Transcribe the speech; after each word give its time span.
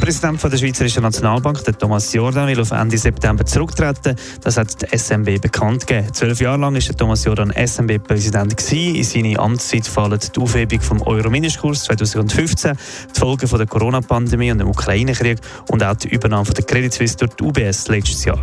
Der 0.00 0.06
Präsident 0.06 0.42
der 0.42 0.56
Schweizerischen 0.56 1.02
Nationalbank, 1.02 1.62
der 1.62 1.76
Thomas 1.76 2.10
Jordan, 2.10 2.48
will 2.48 2.58
auf 2.58 2.70
Ende 2.70 2.96
September 2.96 3.44
zurücktreten. 3.44 4.16
Das 4.42 4.56
hat 4.56 4.80
die 4.80 4.96
SMB 4.96 5.42
bekannt 5.42 5.86
gegeben. 5.86 6.10
Zwölf 6.14 6.40
Jahre 6.40 6.58
lang 6.58 6.74
war 6.74 6.96
Thomas 6.96 7.22
Jordan 7.22 7.50
SMB-Präsident. 7.50 8.72
In 8.72 9.04
seine 9.04 9.38
Amtszeit 9.38 9.86
fallen 9.86 10.18
die 10.18 10.40
Aufhebung 10.40 10.80
vom 10.80 11.02
Euro-Mindestkurs 11.02 11.84
2015, 11.84 12.78
die 13.14 13.20
Folgen 13.20 13.46
der 13.46 13.66
Corona-Pandemie 13.66 14.50
und 14.50 14.58
dem 14.58 14.68
Ukraine-Krieg 14.68 15.38
und 15.68 15.84
auch 15.84 15.94
die 15.96 16.08
Übernahme 16.08 16.50
der 16.50 16.64
Credit 16.64 16.94
Suisse 16.94 17.18
durch 17.18 17.34
die 17.34 17.44
UBS 17.44 17.88
letztes 17.88 18.24
Jahr. 18.24 18.42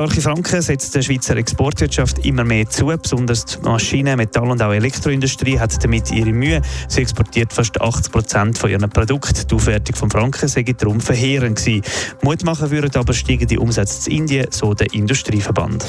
Starke 0.00 0.22
Franken 0.22 0.62
setzt 0.62 0.94
der 0.94 1.02
Schweizer 1.02 1.36
Exportwirtschaft 1.36 2.24
immer 2.24 2.42
mehr 2.42 2.66
zu. 2.66 2.86
Besonders 2.86 3.44
die 3.44 3.58
Maschinen-, 3.60 4.16
Metall- 4.16 4.50
und 4.50 4.62
auch 4.62 4.72
Elektroindustrie 4.72 5.58
hat 5.58 5.84
damit 5.84 6.10
ihre 6.10 6.32
Mühe. 6.32 6.62
Sie 6.88 7.02
exportiert 7.02 7.52
fast 7.52 7.78
80 7.78 8.10
Prozent 8.10 8.56
von 8.56 8.70
ihren 8.70 8.88
Produkten. 8.88 9.46
Die 9.46 9.54
Aufwertung 9.54 9.94
von 9.94 10.10
Franken 10.10 10.48
sei 10.48 10.62
darum 10.62 11.02
verheerend 11.02 11.58
gewesen. 11.58 11.82
Mut 12.22 12.42
machen 12.44 12.70
würden 12.70 12.96
aber 12.96 13.12
steigende 13.12 13.60
Umsätze 13.60 14.08
in 14.08 14.20
Indien, 14.20 14.46
so 14.48 14.72
der 14.72 14.90
Industrieverband. 14.94 15.84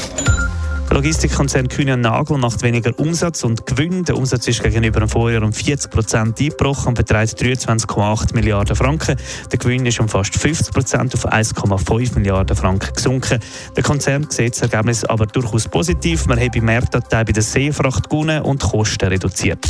Logistikkonzern 0.93 1.69
Kühne 1.69 1.95
Nagel 1.95 2.37
macht 2.37 2.63
weniger 2.63 2.91
Umsatz 2.99 3.45
und 3.45 3.65
Gewinn. 3.65 4.03
Der 4.03 4.17
Umsatz 4.17 4.49
ist 4.49 4.61
gegenüber 4.61 4.99
dem 4.99 5.07
Vorjahr 5.07 5.41
um 5.41 5.53
40 5.53 5.89
Prozent 5.89 6.37
eingebrochen 6.37 6.89
und 6.89 6.93
beträgt 6.95 7.41
23,8 7.41 8.35
Milliarden 8.35 8.75
Franken. 8.75 9.15
Der 9.49 9.57
Gewinn 9.57 9.85
ist 9.85 10.01
um 10.01 10.09
fast 10.09 10.35
50 10.35 10.73
Prozent 10.73 11.15
auf 11.15 11.31
1,5 11.31 12.15
Milliarden 12.15 12.57
Franken 12.57 12.93
gesunken. 12.93 13.39
Der 13.75 13.83
Konzern 13.83 14.27
sieht 14.29 14.53
das 14.53 14.63
Ergebnis 14.63 15.05
aber 15.05 15.27
durchaus 15.27 15.65
positiv. 15.70 16.27
Man 16.27 16.37
hat 16.37 16.51
bei 16.51 16.59
Mehrdatei 16.59 17.23
bei 17.23 17.31
der 17.31 17.43
Seefracht 17.43 18.09
gewonnen 18.09 18.41
und 18.41 18.61
Kosten 18.61 19.07
reduziert. 19.07 19.65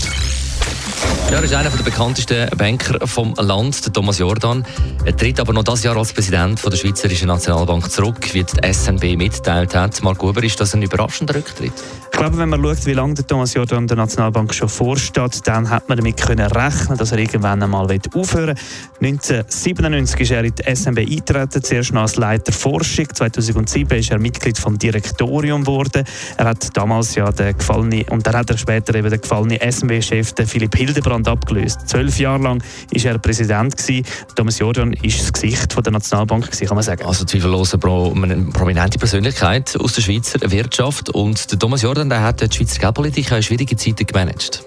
Ja, 1.32 1.38
er 1.38 1.46
ist 1.46 1.54
einer 1.54 1.70
der 1.70 1.82
bekanntesten 1.82 2.50
Banker 2.58 3.08
vom 3.08 3.34
Land, 3.36 3.86
der 3.86 3.94
Thomas 3.94 4.20
Jordan. 4.20 4.66
Er 5.06 5.16
tritt 5.16 5.40
aber 5.40 5.54
noch 5.54 5.64
das 5.64 5.82
Jahr 5.82 5.96
als 5.96 6.12
Präsident 6.12 6.60
von 6.60 6.72
der 6.72 6.78
Schweizerischen 6.78 7.30
Nationalbank 7.30 7.90
zurück, 7.90 8.34
wie 8.34 8.44
die 8.44 8.74
SNB 8.74 9.16
mitteilt 9.16 9.74
hat. 9.74 10.04
Marco 10.04 10.28
Huber, 10.28 10.44
ist 10.44 10.60
das 10.60 10.74
ein 10.74 10.82
überraschender 10.82 11.36
Rücktritt? 11.36 11.72
Ich 12.14 12.20
glaube, 12.20 12.38
wenn 12.38 12.50
man 12.50 12.62
schaut, 12.62 12.86
wie 12.86 12.94
lange 12.94 13.14
der 13.16 13.26
Thomas 13.26 13.54
Jordan 13.54 13.88
der 13.88 13.98
Nationalbank 13.98 14.54
schon 14.54 14.70
vorsteht, 14.70 15.48
dann 15.48 15.70
hat 15.70 15.90
man 15.90 15.98
damit 15.98 16.18
können 16.18 16.46
rechnen, 16.46 16.98
dass 16.98 17.14
er 17.14 17.18
irgendwann 17.18 17.64
einmal 17.64 17.88
aufhören 18.14 18.58
will. 19.00 19.08
1997 19.14 20.20
ist 20.20 20.32
er 20.32 20.44
in 20.44 20.54
die 20.54 20.76
SNB 20.76 21.00
eingetreten, 21.00 21.64
zuerst 21.64 21.94
noch 21.94 22.02
als 22.02 22.18
Leiter 22.18 22.52
Forschung. 22.52 23.08
2007 23.12 23.98
ist 23.98 24.12
er 24.12 24.20
Mitglied 24.20 24.60
vom 24.60 24.78
Direktorium 24.78 25.62
geworden. 25.64 26.04
Er 26.38 26.46
hat 26.46 26.78
damals 26.78 27.16
ja 27.16 27.32
den 27.32 27.58
gefallenen, 27.58 28.04
und 28.10 28.28
dann 28.28 28.36
hat 28.36 28.50
er 28.52 28.58
später 28.58 28.94
eben 28.94 29.10
den 29.10 29.22
gefallenen 29.22 29.58
SNB-Chef 29.72 30.34
Philipp 30.46 30.76
Hildebrand 30.76 31.28
abgelöst. 31.28 31.88
Zwölf 31.88 32.20
Jahre 32.20 32.44
lang 32.44 32.64
ist 32.92 33.06
er 33.06 33.18
Präsident 33.18 33.76
gewesen. 33.78 34.06
Thomas 34.36 34.60
Jordan 34.60 34.94
ist 34.94 35.22
das 35.22 35.34
Gesicht 35.34 35.76
der 35.84 35.92
Nationalbank 35.92 36.46
gewesen, 36.46 36.68
kann 36.68 36.76
man 36.76 36.84
sagen. 36.84 37.06
Also 37.06 37.26
zweifellos 37.26 37.74
eine 37.74 38.52
prominente 38.52 39.00
Persönlichkeit 39.00 39.76
aus 39.80 39.94
der 39.94 40.02
Schweizer 40.02 40.40
Wirtschaft 40.52 41.10
und 41.10 41.50
der 41.52 41.58
Thomas 41.58 41.82
Jordan 41.82 42.01
der 42.10 42.24
hat 42.24 42.42
die 42.42 42.56
Schweizer 42.56 42.80
Geldpolitik 42.80 43.32
in 43.32 43.44
schwierigen 43.44 43.78
Zeiten 43.78 44.06
gemanagt. 44.06 44.64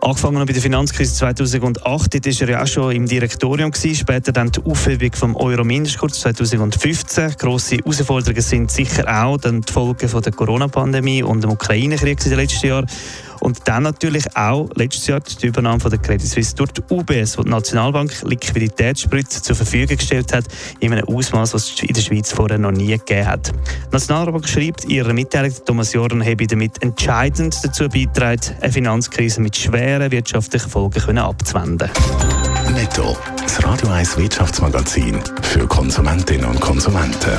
Angefangen 0.00 0.44
bei 0.44 0.52
der 0.52 0.60
Finanzkrise 0.60 1.14
2008, 1.14 2.14
dort 2.14 2.26
war 2.26 2.48
er 2.48 2.48
ja 2.48 2.62
auch 2.62 2.66
schon 2.66 2.90
im 2.90 3.06
Direktorium, 3.06 3.70
gewesen. 3.70 3.94
später 3.94 4.32
dann 4.32 4.50
die 4.50 4.60
Aufhebung 4.64 5.12
vom 5.12 5.36
Euro-Mindestkurs 5.36 6.18
2015. 6.20 7.36
Grosse 7.38 7.76
Herausforderungen 7.76 8.42
sind 8.42 8.72
sicher 8.72 9.04
auch 9.06 9.36
dann 9.36 9.60
die 9.60 9.72
Folgen 9.72 10.10
der 10.10 10.32
Corona-Pandemie 10.32 11.22
und 11.22 11.44
dem 11.44 11.52
Ukraine-Krieg 11.52 12.18
in 12.24 12.30
den 12.30 12.38
letzten 12.40 12.66
Jahren. 12.66 12.86
Und 13.42 13.58
dann 13.64 13.82
natürlich 13.82 14.36
auch 14.36 14.70
letztes 14.76 15.08
Jahr 15.08 15.18
die 15.20 15.48
Übernahme 15.48 15.80
von 15.80 15.90
der 15.90 15.98
Credit 15.98 16.28
Suisse 16.28 16.54
durch 16.54 16.70
die 16.70 16.82
UBS, 16.88 17.36
wo 17.36 17.42
die 17.42 17.50
Nationalbank 17.50 18.22
Liquiditätsspritze 18.22 19.42
zur 19.42 19.56
Verfügung 19.56 19.96
gestellt 19.96 20.32
hat, 20.32 20.44
in 20.78 20.92
einem 20.92 21.08
Ausmaß, 21.08 21.52
was 21.52 21.72
es 21.72 21.82
in 21.82 21.92
der 21.92 22.02
Schweiz 22.02 22.32
vorher 22.32 22.58
noch 22.58 22.70
nie 22.70 22.86
gegeben 22.96 23.26
hat. 23.26 23.48
Die 23.48 23.90
Nationalbank 23.90 24.46
schreibt 24.46 24.84
in 24.84 24.90
ihrer 24.90 25.12
Mitteilung, 25.12 25.52
Thomas 25.64 25.92
Jordan 25.92 26.24
habe 26.24 26.46
damit 26.46 26.80
entscheidend 26.84 27.58
dazu 27.64 27.88
beigetragen, 27.88 28.54
eine 28.60 28.72
Finanzkrise 28.72 29.40
mit 29.40 29.56
schweren 29.56 30.12
wirtschaftlichen 30.12 30.70
Folgen 30.70 31.18
abzuwenden. 31.18 31.90
Netto, 32.72 33.16
das 33.42 33.62
Radio 33.64 33.88
1 33.88 34.18
Wirtschaftsmagazin 34.18 35.18
für 35.42 35.66
Konsumentinnen 35.66 36.46
und 36.46 36.60
Konsumenten. 36.60 37.38